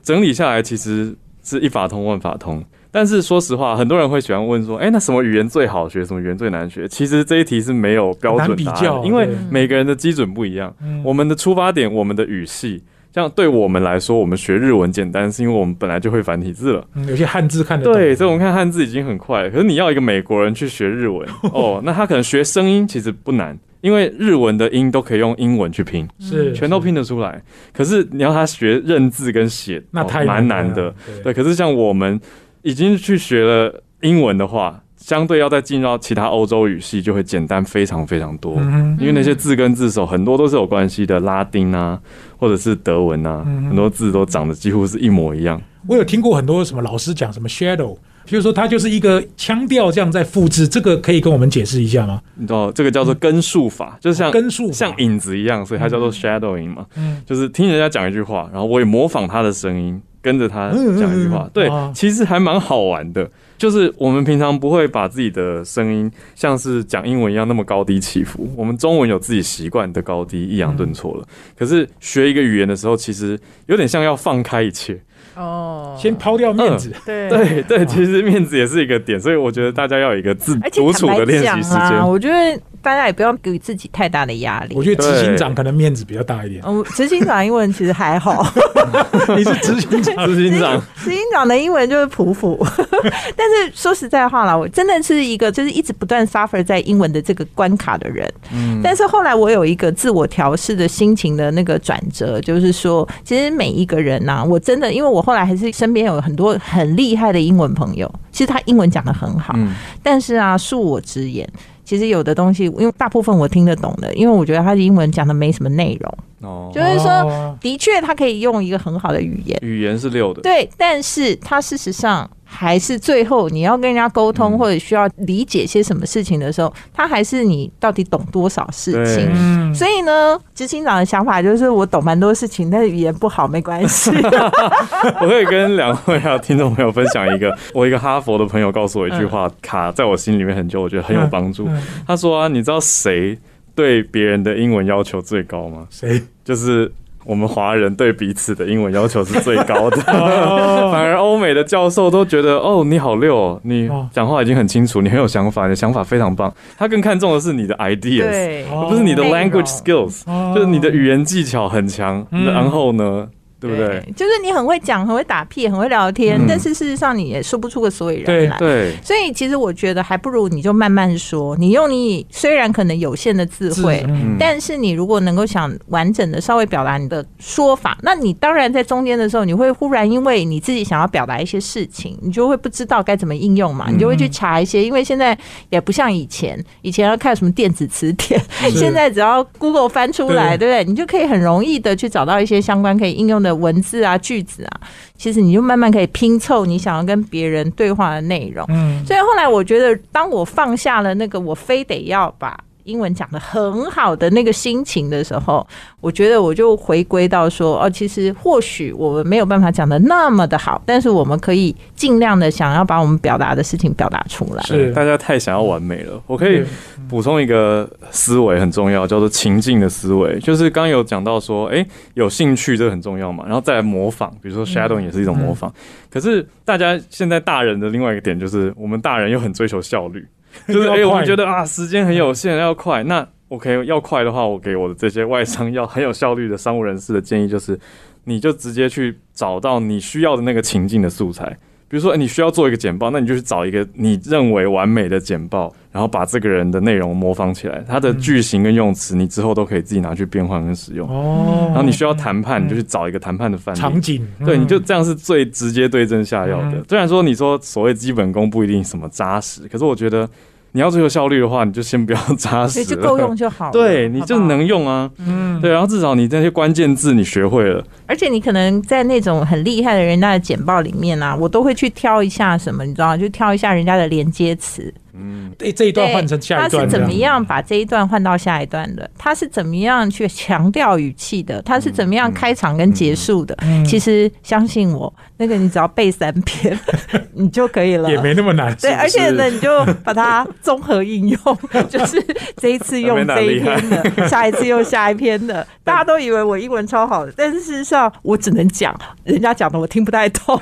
[0.04, 2.64] 整理下来，其实是一法通万法通。
[2.94, 6.04] 但是说实话，很多人会喜欢问说：“哎、那什么语言最好学？
[6.04, 10.76] 什么语言最难学？”其实这一题是没有标准答案，因为每个人的基准不一样。
[10.84, 16.88] 嗯我们的出发点，我们的语系，像对我们来说，我们学日文简单，是因为我们本来就会繁体字了。
[16.96, 19.50] 嗯有些汉字看得懂，对，所以我们看汉字已经很快了。
[19.50, 27.42] 可是你要一个美国人去学日文，哦， 那他可能学声音其实不难，因为日文的音都可以用英文去拼，是全都拼得出来。
[27.74, 30.94] 可是你要他学认字跟写，哦那太蛮难难的
[31.24, 32.20] 对，可是像我们
[32.62, 38.56] 已经去学了英文的话，相对要再进入到其他欧洲语系，就会简单非常非常多。
[38.60, 42.00] 嗯因为那些字根字首很多都是有关系的，拉丁啊，
[42.38, 45.60] 或者是德文啊，嗯很多字都长得几乎是一模一样。
[45.88, 52.22] 我有听过很多什么老师讲什么 shadow，比如说它就是一个腔调这样在复制，这个可以跟我们解释一下吗？
[52.36, 57.20] 你知道这个叫做根数法，就是像根数像影子一样，所以它叫做 shadowing 嘛，嗯。
[57.26, 61.50] 就是听人家讲一句话，然后我也模仿他的声音，跟着他讲一句话。
[61.52, 63.28] 对哦，其实还蛮好玩的。
[63.62, 71.28] 就是我们平常不会把自己的声音像是讲英文一样那么高低起伏，我们中文有自己习惯的高低，抑扬顿挫了。
[71.56, 75.00] 可是学一个语言的时候，其实有点像要放开一切。
[75.36, 82.06] 哦先抛掉面子，对对对，其实面子也是一个点，所以我觉得大家要有一个自独处的练习时间。
[82.06, 84.76] 我觉得大家也不要给自己太大的压力。
[84.76, 86.62] 我觉得执行长可能面子比较大一点。
[86.66, 88.46] 嗯，执行长英文其实还好，
[89.38, 92.66] 你是执行长， 执行长，执行长的英文就是普普。
[93.36, 98.30] 但是说实在话啦，我真的是一个就是一直不断 suffer 在英文的这个关卡的人。
[98.54, 111.48] 嗯但是后来我有一个自我调试的心情的那个转折，就是说，其实每一个人呐、我真的因为我后来还是身边有很多很厉害的英文朋友，其实他英文讲的很好，嗯但是啊，恕我直言。
[111.92, 124.58] 其实有的东西，因为大部分我听得懂的，因为我觉得他的英文讲的没什么内容，哦，就是说，哦的确他可以用一个很好的语言，语言是六的，对，但是他事实上还是最后你要跟人家沟通嗯。
[124.58, 129.30] 或者需要理解些什么事情的时候，他还是你到底懂多少事情。
[129.34, 134.12] 嗯，所以呢，执行长的想法就是我懂蛮多事情，但是语言不好没关系。
[135.22, 141.66] 我可以跟两位啊听众朋友分享一个， 我一个哈佛的朋友告诉我一句话，卡在我心里面很久，我觉得很有帮助。
[141.68, 141.82] 嗯。
[142.06, 143.38] 他说啊，你知道谁
[143.76, 145.88] 对别人的英文要求最高吗？
[145.90, 146.22] 谁？
[146.44, 146.92] 就是
[147.24, 149.98] 我们华人对彼此的英文要求是最高的，
[150.92, 156.52] 反而欧美的教授都觉得哦，你好溜、哦，你哦讲话已经很清楚，你很有想法，你的想法非常棒。
[156.78, 163.28] 他更看重的是你的 ideas，而不是你的 language skills，哦就是你的语言技巧很强，嗯然后呢，
[163.62, 164.14] 对不对？？
[164.16, 168.58] 就是你很会讲，很会打屁，很会聊天，嗯但是事实上你也说不出个所以然来。
[168.58, 174.04] 对，所以其实我觉得还不如你就慢慢说，你用你虽然可能有限的智慧。
[174.08, 185.38] 嗯但是你如果能够想完整的稍微表达你的说法，那你当然在中间的时候，你会忽然因为你自己想要表达一些事情，你就会不知道该怎么应用嘛，嗯你就会去查一些，因为现在
[185.70, 190.84] 也不像以前，以前要看什么电子词典，现在只要 Google 翻出来，对不对？
[190.86, 194.82] 你就可以很容易的去找到一些相关可以应用的文字啊、句子啊，
[195.16, 198.66] 其实你就慢慢可以拼凑你想要跟别人对话的内容。
[198.70, 202.60] 嗯，所以后来我觉得，当我放下了那个我非得要把
[202.92, 205.66] 英文讲的很好的那个心情的时候，
[206.02, 214.62] 我觉得我就回归到说，哦，其实或许我们没有办法讲的那么的好，但是我们可以尽量的想要把我们表达的事情表达出来。
[214.64, 216.22] 是大家太想要完美了。
[216.28, 216.64] 我可以
[217.10, 220.38] 补充一个思维很重要，叫做情境的思维。
[220.40, 225.74] 就是刚刚有讲到说，哎、有兴趣这个很重要嘛，然后再来模仿，比如说 shadowing 也是一种模仿。
[226.10, 230.28] 可是大家现在大人的另外一个点就是，我们大人又很追求效率，
[230.68, 233.04] 就是哎、要快我们觉得啊时间很有限，要快。
[233.04, 237.78] 那 OK 要快的话，我给我的这些外商要 很有效率的商务人士的建议就是，
[238.26, 241.58] 你就直接去找到你需要的那个情境的素材。
[241.88, 251.08] 比如说，哎你需要做一个简报，那你就去找一个你认为完美的简报，然后把这个人的内容模仿起来，他的句型跟用词，你之后都可以自己拿去变换跟使用。
[251.10, 253.80] 哦，然后你需要谈判，你就去找一个谈判的范例。
[253.80, 256.86] 场景，对，嗯你就这样是最直接对症下药的嗯。
[256.88, 260.30] 虽然说你说所谓基本功不一定什么扎实，可是我觉得
[260.72, 263.72] 你要追求效率的话，你就先不要扎实就够用就好了。
[263.74, 265.12] 对，你就能用啊。
[265.18, 273.18] 嗯，对，然后至少你那些关键字你学会了，而且你可能在那种很厉害的人家的简报里面啊，我都会去挑一下什么，你知道吗？
[273.18, 277.12] 就挑一下人家的连接词，嗯，对，这一段换成下一段，他是怎么？
[277.12, 279.10] 样把这一段换到下一段的？
[279.18, 281.62] 他是怎么样去强调语气的？
[281.64, 283.56] 他是怎么样开场跟结束的？
[283.62, 286.78] 嗯其实相信我，那个你只要背三篇，
[287.34, 288.10] 你就可以了。
[288.10, 291.40] 也没那么难，对，而且呢，你就把它综合应用，
[291.90, 292.24] 就是
[292.58, 295.66] 这一次用这一篇的，下一次用下一篇的。
[295.84, 300.60] 大家都以为我英文超好的，但是事实上我只能讲人家讲的，我听不太懂。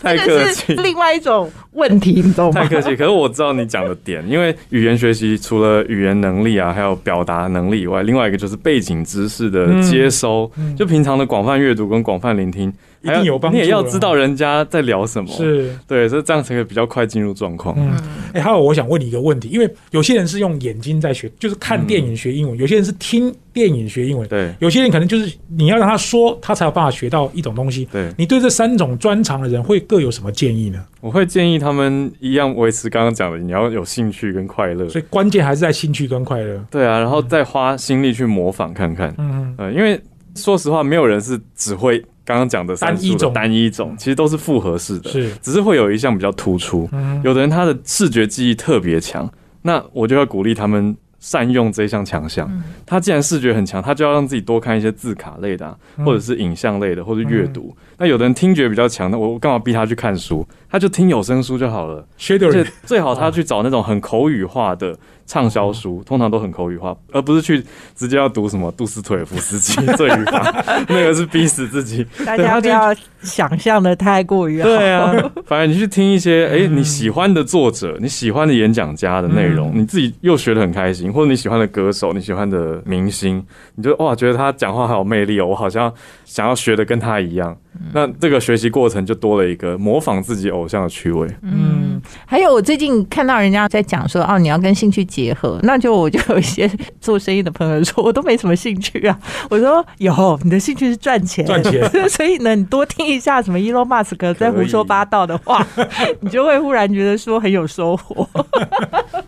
[0.00, 0.82] 太这个是客气。
[0.82, 2.60] 另外一种问题，你懂吗？
[2.62, 10.74] 太客气，可是我知道你讲的点，因为语言学习除了语言能力啊，还有表达能力以外，另外一个就是背景知识的接收，嗯。
[10.76, 17.74] 就平常的广泛阅读跟广泛聆听，一定有帮助你也要知道人家在聊什么，是，对，所以这样才可以比较快进入状况。
[17.78, 17.96] 嗯，
[18.32, 27.84] 哎，还有我想问你一个问题，因为有些人是用眼睛在学，就是看电影学英文；有些人是听电影学英文；对有些人可能就是你要让他说，他才有办法学到一种东西。
[27.92, 30.84] 对，你对这三种专长的人会各有什么建议呢？
[31.00, 34.88] 我会建议他们一样维持刚刚讲的，你要有兴趣跟快乐。
[34.88, 36.60] 所以关键还是在兴趣跟快乐。
[36.70, 39.14] 对啊，然后再花心力去模仿看看。
[39.18, 40.00] 嗯，呃，因为
[40.34, 46.86] 说实话，没有人是只会刚刚讲的三单一种单一种，其实都是复合式的，是，只是会有一项比较突出。
[46.92, 49.26] 嗯，有的人他的视觉记忆特别强，
[49.62, 52.46] 那我就要鼓励他们善用这一项强项。
[52.84, 57.74] 他既然视觉很强，他就要让自己多看一些字卡类的、啊，嗯或者是影像类的，或者阅读。
[57.96, 60.46] 那有的人听觉比较强，那我我干嘛逼他去看书？
[60.68, 62.06] 他就听有声书就好了。
[62.42, 64.94] 而且最好他去找那种很口语化的
[65.28, 67.62] 畅销书，通常都很口语化，而不是去
[67.94, 70.50] 直接要读什么杜斯妥也夫斯基《罪与罚》，
[70.88, 72.04] 那个是逼死自己。
[72.24, 74.68] 大家不要想象的太过于好。
[74.68, 75.12] 对啊，
[75.44, 85.92] 反正你去听一些 哎、你喜欢的作者、你喜欢的演讲家的内容，嗯你自己又学的很开心，或者你喜欢的歌手、你喜欢的明星，你就哇觉得他讲话好有魅力哦，我好像
[86.24, 87.54] 想要学的跟他一样。
[87.92, 91.28] 那这个学习过程就多了一个模仿自己偶像的趣味。
[91.42, 99.18] 嗯，还有我最近看到人家在讲说，哦，你要跟兴趣结合，那就我就 有一些做生意的朋友说，我都没什么兴趣啊。
[99.48, 105.66] 我说有，你的兴趣是赚钱，赚钱， 所以呢，你多听一下什么伊隆马斯克在胡说八道的话，
[106.20, 108.28] 你就会忽然觉得说很有收获。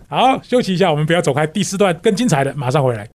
[0.09, 3.09] 好，休息一下，我们不要走开，第四段更精彩的，马上回来。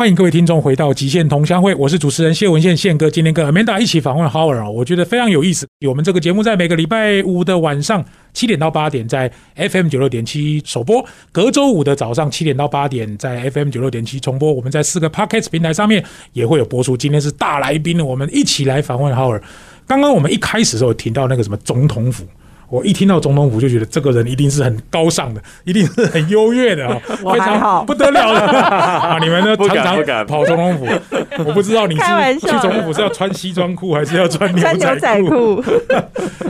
[0.00, 3.10] 欢迎各位听众回到极限同乡会，我是主持人谢文宪宪哥。
[3.10, 5.68] 今天跟 Amanda 一起访问 Howard 哦，我觉得非常有意思。
[5.86, 14.50] 我们这个节目在每个礼拜五的晚上七点到八点在 FM 九六点七首播，隔周五的早上七点到八点在 FM 九六点七重播。
[14.50, 16.96] 我们在四个 Podcast 平台上面也会有播出。
[16.96, 19.42] 今天是大来宾，我们一起来访问 Howard。
[19.86, 22.24] 刚刚我们一开始的时候有提到那个什么总统府。
[22.70, 26.88] 我一听到总统府就觉得这个人一定是很高尚的，一定是很优越的
[27.32, 29.18] 非常不得了的 啊！
[29.20, 30.86] 你们呢不常常敢不敢跑总统府，
[31.44, 35.56] 我不知道你是去总统府是要穿西装裤还是要穿牛仔仔裤？
[35.56, 35.64] 裤，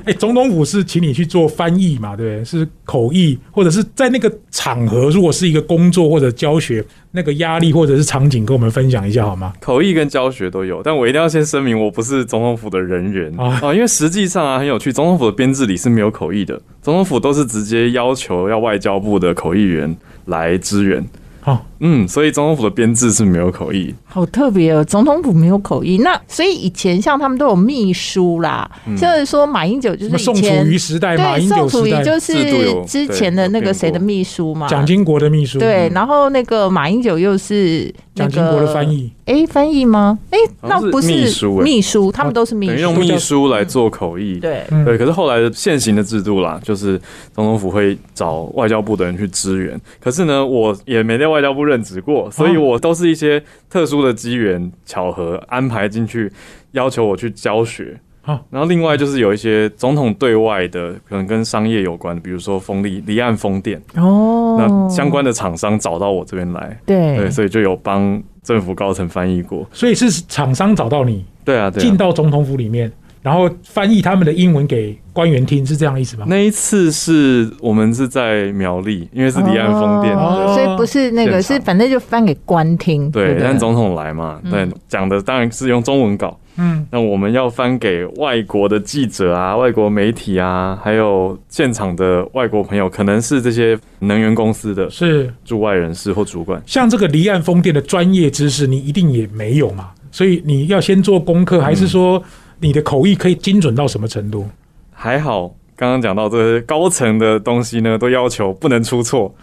[0.05, 2.45] 哎，总统府是请你去做翻译嘛，对不对？
[2.45, 9.53] 是口译，或者是在那个场合，如果是一个工作或者教学，那个压力或者是场景，跟我们分享一下好吗？
[9.61, 19.97] 口译跟教学都有，但我一定要先声明，我不是总统府的人员啊啊、因为实际上啊很有趣，总统府的编制里是没有口译的，总统府都是直接要求要外交部的口译员
[20.27, 21.05] 来支援。
[21.43, 24.85] 好，嗯，所以总统府的编制是没有口译，好特别哦。
[24.85, 40.19] 总统府没有口译，那所以以前像他们都有秘书啦，就是说马英九就是宋楚是以前瑜时代、马对英九时代、宋楚瑜就是之前的那个谁的秘书嘛，蒋经国的秘书，对，然后那个马英九又是那个蒋经国的翻，译，哎，翻译吗？
[40.31, 44.39] 哎，那不是秘书哎秘书，他们都是秘等于用，秘书来做口译。
[44.39, 47.01] 对，嗯对，可是后来的现行的制度啦，就是
[47.33, 49.81] 总统府会找外交部的人去支援。
[50.01, 56.31] 可是呢，我也没在外交部任职过，所以我都是一些特殊的机缘巧合安排进去，
[56.73, 58.01] 要求我去教学。
[58.37, 67.17] 好然后另外就是有一些总统对外的，可能跟商业有关，比如说风力离岸风电，哦，那相关的厂商找到我这边来，对。
[67.17, 69.67] 对，所以就有帮政府高层翻译过。
[69.73, 71.87] 所以是厂商找到你，对啊，对啊。
[71.87, 71.97] 进。
[71.97, 72.91] 到总统府里面，
[73.23, 76.25] 然后翻译他们的英文给官员听，是这样的意思吗？
[76.29, 84.51] 那一次是我们是在苗栗，因为是离岸风电，哦所以不是那个，是反正就翻给官听，对，不但总统来嘛，嗯。
[84.51, 86.39] 对，讲的当然是用中文稿。
[86.57, 95.33] 嗯，那我们要翻给外国的记者啊、外国媒体啊，还有现场的外国朋友，可能是这些能源公司的是。
[95.45, 96.61] 驻外人士或主管。
[96.67, 102.23] 像这个离岸风电的专业知识，你一定也没有嘛，所以你要先做功课，还是说
[102.61, 104.47] 你的口译可以精准到什么程度？
[104.93, 109.35] 还好，刚刚讲到这些高层的东西呢，都要求不能出错，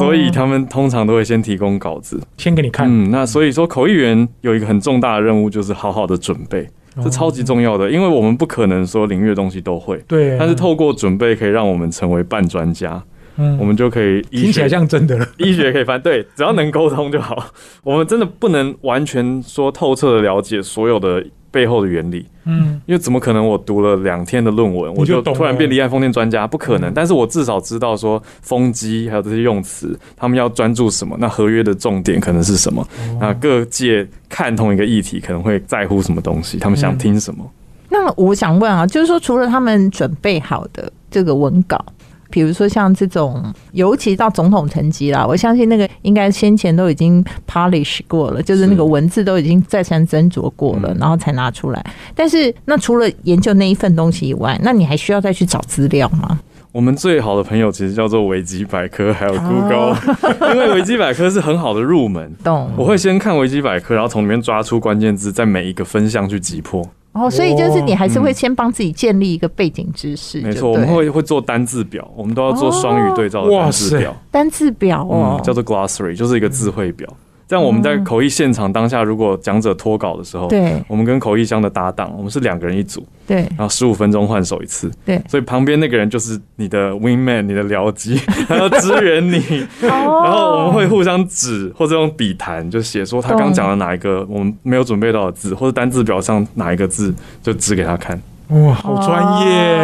[0.00, 2.20] 所以他们通常都会先提供稿子。
[2.36, 6.62] 先给你看，嗯，那所以说口译员有一个很重大的任务，就是好好的准备，
[6.96, 9.96] 哦这超级重要的，因为我们不可能说领域的东西都会。
[10.08, 13.00] 对，但是透过准备，可以让我们成为半专家，
[13.38, 13.56] 嗯。
[13.58, 17.46] 我们就可以医听起来学像真的了，医学可以翻，对，只要能沟通就好。
[17.82, 26.46] 我们真的不能完全说透彻的了解所有的背后的原理，嗯，因为怎么可能我读了两天的论文，我就突然变离岸风电专家？
[26.46, 26.90] 不可能。
[26.90, 26.92] 嗯。
[26.94, 33.18] 但是我至少知道说风机还有这些用词，他们要专注什么，那合约的重点可能是什么，哦。
[33.20, 36.98] 那各界看同一个议题可能会在乎什么东西，他们想嗯。
[36.98, 37.50] 听什么。
[37.90, 41.82] 那我想问啊，就是说，除了他们准备好的这个文稿，
[42.30, 51.84] 比如说像这种，尤其到总统层级啦，我相信那个应该先前都已经 polish 过了，就是那个文字都已经再三斟酌过了，嗯然后才拿出来。
[52.14, 56.38] 但是，那除了研究那一份东西以外，那你还需要再去找资料吗？
[56.70, 59.96] 我们最好的朋友其实叫做维基百科，还有哦
[60.28, 62.30] Google，、 因为维基百科是很好的入门。
[62.44, 66.86] 懂我会先看维基百科，然后从里面抓出关键字，在每一个分项去击破。
[67.18, 68.34] 哦，所以就是你还是会嗯。
[68.34, 75.40] 先帮自己建立一个背景知识，没错，我们会会做单字表，我们都要做双语对照的单字表，单字表哦。
[75.40, 77.08] 嗯，，叫做 glossary，就是一个字汇表。
[77.48, 80.74] 这样我们在口译现场当下，如果讲者脱稿的时候，对。
[80.86, 83.38] 我们跟口译箱的搭档，我们是两个人一组，对。
[83.56, 84.90] 然后十五分钟换手一次。
[85.02, 85.18] 对。
[85.26, 89.66] 所以旁边那个人就是你的 wing man，你的僚机， 他要支援你。
[89.80, 98.20] 然然后我们会互相指或者用笔谈，就写说他刚讲了哪一个我们没有准备到的字，或者单字表上哪一个字，就指给他看。
[98.48, 99.78] 哇，好专业，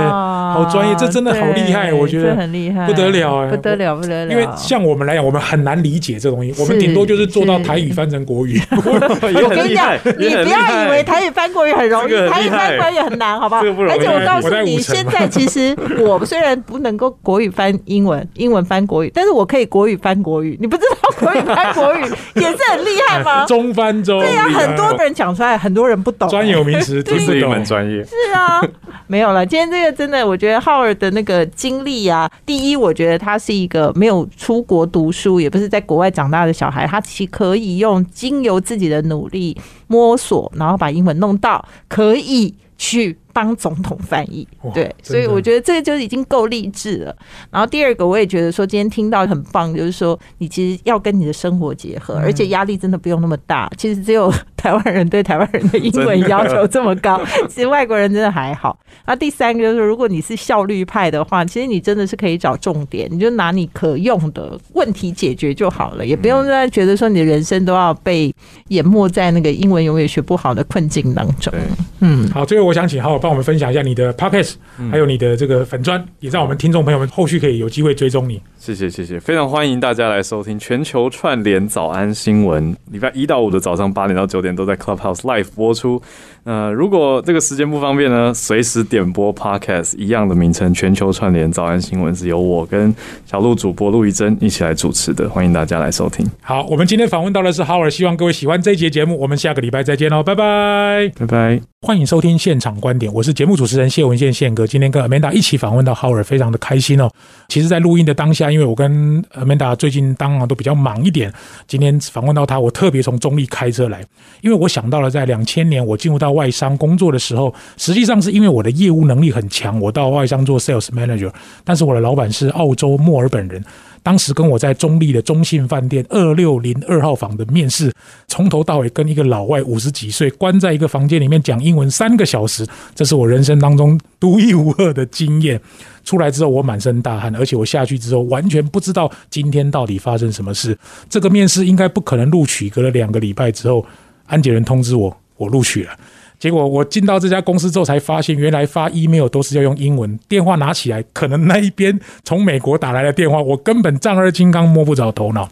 [0.55, 4.33] 好好专业这真的好厉害我觉得很厉害，不得了哎不得了，不得了。
[4.33, 8.61] 因为像我们来讲，我们很难理解这东西，我们顶多就是做到台语翻成国语。
[8.71, 13.63] 我跟你讲，你不要以为台语翻国语很容易台语翻国语很难，好不好？
[13.63, 20.57] 而且我告诉你，现在其实我虽然不能够国语翻英文，英文翻国语，但是我可以国语翻国语。
[20.61, 22.01] 你不知道国语翻国语
[22.37, 23.45] 也是很厉害吗？
[23.47, 26.29] 中翻中，对呀，很多人讲出来，很多人不懂。
[26.29, 27.65] 专有名词听不这是一门懂。
[27.65, 28.05] 专业。
[28.05, 28.61] 是啊，
[29.07, 29.45] 没有了。
[29.45, 44.47] 今天这个真的，我觉得浩尔的那个经历啊，第一，我觉得他是一个没有出国读书，也不是在国外长大的小孩，他其可以用经由自己的努力摸索，然后把英文弄到可以去帮总统翻译。
[44.75, 47.17] 对，所以我觉得这个就已经够励志了。
[47.51, 53.71] 然后第二个，我也觉得说今天听到很棒，就是说你其实要跟你的生活结合，而且压力真的不用那么大。
[53.77, 54.33] 其实只有
[54.65, 58.75] 台湾人对台湾人的英文要求这么高， 其实外国人真的还好。
[59.05, 68.35] 那第三个就是，如果你是效率派的话，其实你真的是可以找重点，你就拿你可用的问题解决就好了，也不用再觉得说你的人生都要被
[68.69, 71.53] 淹没在那个英文永远学不好的困境当中。
[72.01, 74.55] 嗯，好，最后我想请浩浩帮我们分享一下你的 podcast，
[74.91, 78.41] 还有你的这个粉砖，也让我们听众朋友们后续可以有机会追踪你。
[78.59, 86.01] 谢谢谢谢，非常欢迎大家来收听全球串联早安新闻，礼拜一到五的早上八点到九点都在 Clubhouse Live 播出。
[86.45, 92.95] 呃，如果这个时间不方便呢，随时点播 Podcast 一样的名称，全球串联早安新闻是由我跟
[93.25, 96.31] 小鹿主播陆一珍一起来主持的，欢迎大家来收听。
[96.43, 107.11] 好，我们今天访问到的是 Howard，，希望各位喜欢这一节节目，我们下个礼拜再见喽，拜拜拜拜，欢迎收听现场观点，我是节目主持人谢文宪宪哥，今天跟 Amanda 一起访问到 Howard，，非常的开心哦。
[107.49, 111.33] 其实，在录音的当下，因为我跟 Amanda 最近当然都比较忙一点，
[111.67, 114.05] 今天访问到他，我特别从中立开车来，
[114.45, 121.33] 因为我想到了在两千年我进入到外商工作的时候，实际上是因为我的业务能力很强，我到外商做 Sales Manager，
[121.65, 123.65] 但是我的老板是澳洲墨尔本人。
[124.03, 127.91] 当时跟我在中立的中信饭店二六零二号房的面试，
[128.29, 135.59] 从头到尾跟一个老外五十几岁关在一个房间里面讲英文三个小时，这是我人生当中独一无二的经验。
[136.05, 140.77] 出来之后我满身大汗，而且我下去之后完全不知道今天到底发生什么事。
[141.09, 142.69] 这个面试应该不可能录取。
[142.69, 143.87] 隔了两个礼拜之后，
[144.27, 145.93] 安检人通知我，我录取了。
[146.39, 150.19] 结果我进到这家公司之后，才发现原来发 email 都是要用英文。
[150.29, 155.49] 电话拿起来，可能那一边从美国打来的电话，我根本丈二金刚摸不着头脑。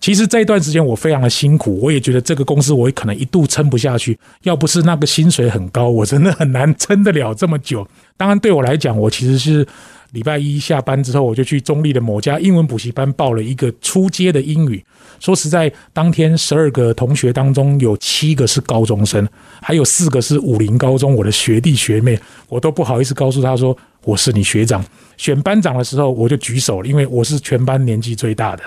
[0.00, 4.16] 其实这一段时间我非常的辛苦，我也觉得这个公司我也可能一度撑不下去。
[4.42, 7.84] 要不是那个薪水很高，我真的很难撑得了这么久。
[8.16, 9.66] 当然对我来讲，我其实是。
[10.12, 14.82] 礼拜一下班之后，我就去中立的某家英文补习班报了一个初阶的英语。
[15.20, 19.28] 说实在，当天十二个同学当中有七个是高中生，
[19.60, 24.84] 还有四个是武林高中我的学弟学妹，我都不好意思告诉他说我是你学长。
[25.16, 28.62] 选班长的时候，我就举手了，因为我是全班年纪最大的。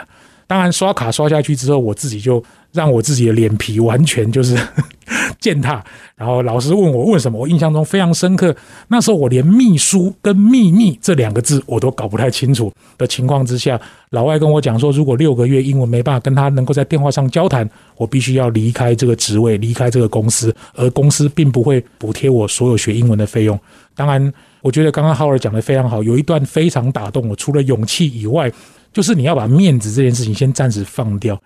[0.46, 4.58] 当然，刷卡刷下去之后，我自己就让我自己的脸皮完全就是
[5.40, 5.84] 践踏。
[6.16, 8.56] 然后老师问我问什么，我印象中非常深刻。
[8.88, 13.80] 那时候我连秘书跟秘密这两个字我都搞不太清楚的情况之下，
[14.12, 17.68] 老外跟我讲说，如果六个月英文没办法跟他能够在电话上交谈，
[17.98, 23.60] 我必须要离开这个职位，离开这个公司，而公司并不会补贴我所有学英文的费用。
[23.96, 28.52] 当然，我觉得刚刚浩尔讲的非常好，有一段非常打动我，除了勇气以外。
[28.94, 31.42] 就是你要把面子这件事情先暂时放掉。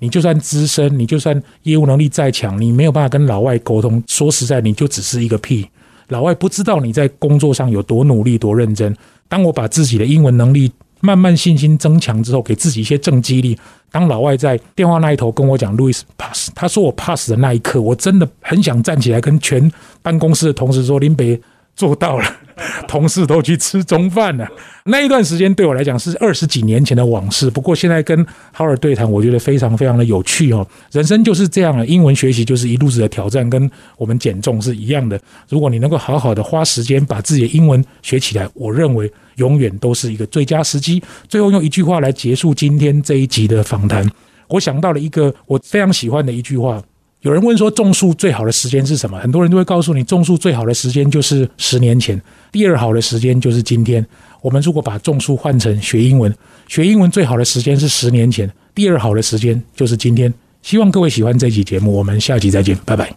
[0.00, 4.02] 你就算资深，你就算业务能力再强，你没有办法跟老外沟通。
[4.08, 5.64] 说实在，你就只是一个屁。
[6.08, 8.92] 老外不知道你在工作上有多努力、多认真。
[9.28, 13.56] 当我把自己的英文能力慢慢信心增强之后，给自己一些正激励。
[13.92, 19.70] 当老外在电话那一头跟我讲 “Louis pass”，他说我 pass 的那一刻，我真的很想站起来跟全
[20.02, 21.40] 办公室的同事说：“林北
[21.76, 22.24] 做到了。”
[22.86, 24.46] 同事都去吃中饭了。
[24.84, 27.50] 那一段时间对我来讲是二十几年前的往事。
[27.50, 30.66] 不过现在跟哈尔对谈，我觉得非常非常的有趣哦。
[30.90, 35.20] 人生就是这样了，英文学习就是一路子的挑战，跟我们减重是一样的。
[35.48, 41.02] 如果你能够好好的花时间把自己的英文学起来，我认为永远都是一个最佳时机。
[41.28, 44.08] 最后用一句话来结束今天这一集的访谈，
[44.48, 46.82] 我想到了一个我非常喜欢的一句话。
[47.22, 49.18] 有人问说种树最好的时间是什么？
[49.18, 54.04] 很多人都会告诉你，种树最好的时间就是十年前，第二好的时间就是今天。
[54.40, 56.34] 我们如果把种树换成学英文，
[56.66, 60.32] 学英文最好的时间是十年前，第二好的时间就是今天。
[60.62, 63.08] 希望各位喜欢这期节目，我们下期再见，拜拜。